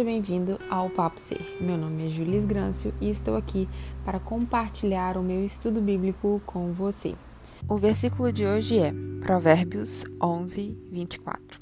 [0.00, 1.58] Seja bem-vindo ao Papo Ser.
[1.60, 3.68] Meu nome é Julis Grâncio e estou aqui
[4.02, 7.14] para compartilhar o meu estudo bíblico com você.
[7.68, 11.58] O versículo de hoje é Provérbios 11, 24.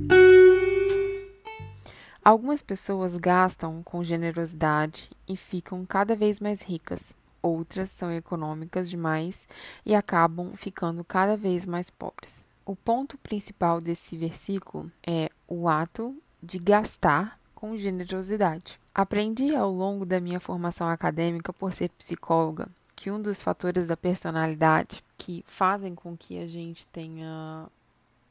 [2.25, 7.17] Algumas pessoas gastam com generosidade e ficam cada vez mais ricas.
[7.43, 9.49] Outras são econômicas demais
[9.85, 12.47] e acabam ficando cada vez mais pobres.
[12.65, 18.79] O ponto principal desse versículo é o ato de gastar com generosidade.
[18.95, 23.97] Aprendi ao longo da minha formação acadêmica por ser psicóloga que um dos fatores da
[23.97, 27.69] personalidade que fazem com que a gente tenha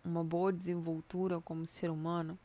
[0.02, 2.40] uma boa desenvoltura como ser humano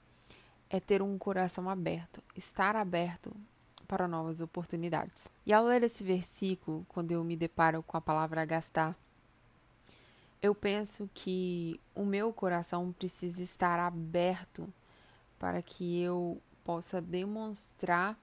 [0.69, 3.33] é ter um coração aberto, estar aberto
[3.87, 5.29] para novas oportunidades.
[5.47, 8.99] E ao ler esse versículo, quando eu me deparo com a palavra gastar,
[10.43, 14.69] eu penso que o meu coração precisa estar aberto
[15.39, 18.18] para que eu possa demonstrar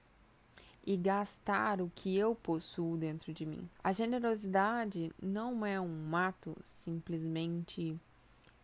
[0.86, 3.68] e gastar o que eu possuo dentro de mim.
[3.82, 7.98] A generosidade não é um ato simplesmente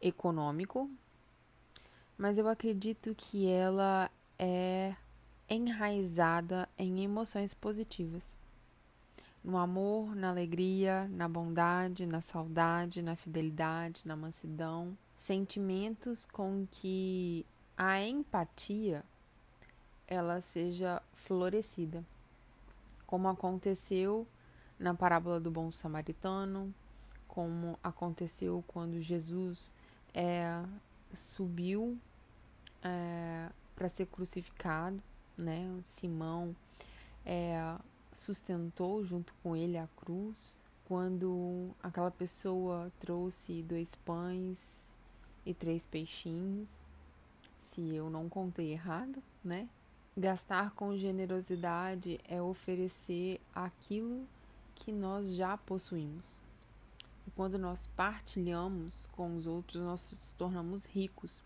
[0.01, 0.91] econômico,
[2.17, 4.95] mas eu acredito que ela é
[5.49, 8.37] enraizada em emoções positivas.
[9.45, 17.47] No amor, na alegria, na bondade, na saudade, na fidelidade, na mansidão, sentimentos com que
[17.77, 19.05] a empatia
[20.09, 22.05] ela seja florescida,
[23.07, 24.27] como aconteceu
[24.79, 26.75] na parábola do bom samaritano,
[27.27, 29.73] como aconteceu quando Jesus
[30.15, 30.65] é,
[31.13, 31.99] subiu
[32.83, 35.03] é, para ser crucificado,
[35.37, 35.69] né?
[35.83, 36.55] Simão
[37.25, 37.77] é,
[38.13, 44.95] sustentou junto com ele a cruz, quando aquela pessoa trouxe dois pães
[45.45, 46.83] e três peixinhos,
[47.61, 49.69] se eu não contei errado, né?
[50.19, 54.27] Gastar com generosidade é oferecer aquilo
[54.75, 56.41] que nós já possuímos.
[57.27, 61.43] E quando nós partilhamos com os outros, nós nos tornamos ricos.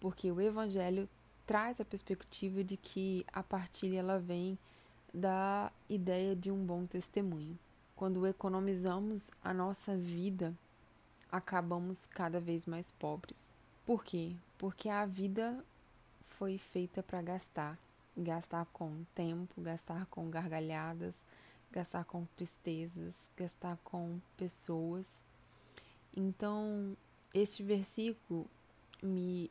[0.00, 1.08] Porque o evangelho
[1.46, 4.58] traz a perspectiva de que a partilha ela vem
[5.14, 7.56] da ideia de um bom testemunho.
[7.94, 10.52] Quando economizamos a nossa vida,
[11.30, 13.54] acabamos cada vez mais pobres.
[13.84, 14.34] Por quê?
[14.58, 15.64] Porque a vida
[16.38, 17.78] foi feita para gastar.
[18.16, 21.14] Gastar com tempo, gastar com gargalhadas,
[21.70, 25.10] gastar com tristezas, gastar com pessoas.
[26.16, 26.96] Então,
[27.34, 28.46] este versículo
[29.02, 29.50] me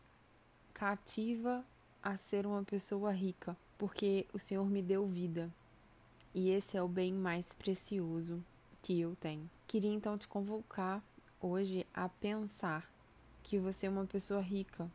[0.73, 1.63] cativa
[2.01, 5.53] a ser uma pessoa rica, porque o Senhor me deu vida.
[6.33, 8.43] E esse é o bem mais precioso
[8.81, 9.49] que eu tenho.
[9.67, 11.03] Queria então te convocar
[11.39, 12.91] hoje a pensar
[13.43, 14.89] que você é uma pessoa rica,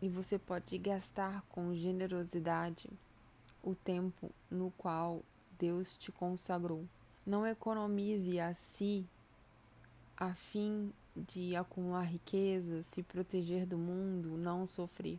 [0.00, 2.88] e você pode gastar com generosidade
[3.62, 5.22] o tempo no qual
[5.58, 6.84] Deus te consagrou.
[7.24, 9.06] Não economize a si
[10.16, 15.18] a fim de acumular riqueza, se proteger do mundo, não sofrer.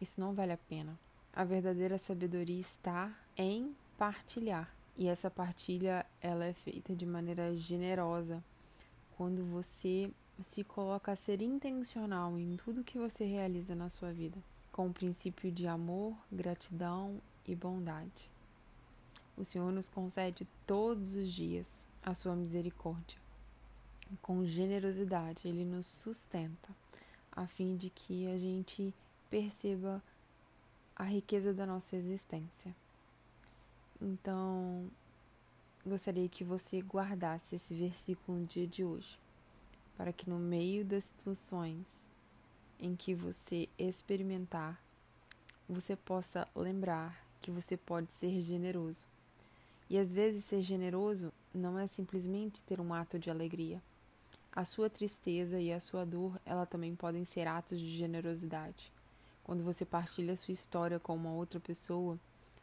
[0.00, 0.98] Isso não vale a pena.
[1.32, 4.72] A verdadeira sabedoria está em partilhar.
[4.96, 8.44] E essa partilha ela é feita de maneira generosa.
[9.16, 10.10] Quando você
[10.42, 14.38] se coloca a ser intencional em tudo que você realiza na sua vida,
[14.72, 18.30] com o princípio de amor, gratidão e bondade.
[19.36, 23.18] O Senhor nos concede todos os dias a sua misericórdia.
[24.20, 26.70] Com generosidade, Ele nos sustenta,
[27.32, 28.94] a fim de que a gente
[29.30, 30.02] perceba
[30.94, 32.74] a riqueza da nossa existência.
[34.00, 34.88] Então,
[35.84, 39.18] gostaria que você guardasse esse versículo no dia de hoje
[39.96, 42.06] para que no meio das situações
[42.78, 44.80] em que você experimentar,
[45.68, 49.06] você possa lembrar que você pode ser generoso.
[49.88, 53.82] E às vezes ser generoso não é simplesmente ter um ato de alegria.
[54.52, 58.92] A sua tristeza e a sua dor, ela também podem ser atos de generosidade.
[59.42, 62.18] Quando você partilha sua história com uma outra pessoa,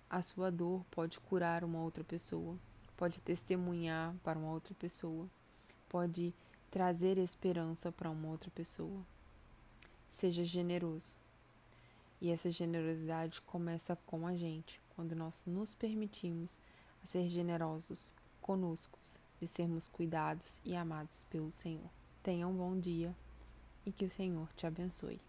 [0.09, 2.57] a sua dor pode curar uma outra pessoa,
[2.97, 5.27] pode testemunhar para uma outra pessoa,
[5.87, 6.33] pode
[6.71, 9.05] trazer esperança para uma outra pessoa.
[10.09, 11.13] Seja generoso.
[12.21, 16.59] E essa generosidade começa com a gente, quando nós nos permitimos
[17.03, 18.97] a ser generosos conosco,
[19.39, 21.89] de sermos cuidados e amados pelo Senhor.
[22.23, 23.15] Tenha um bom dia
[23.85, 25.19] e que o Senhor te abençoe.